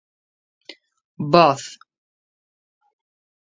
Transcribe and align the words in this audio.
Voz. 1.33 1.61